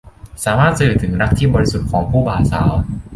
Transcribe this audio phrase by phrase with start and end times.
[0.43, 2.71] สามารถสื่อถึงรักที่บริสุทธิ์ของคู่บ่าวสาว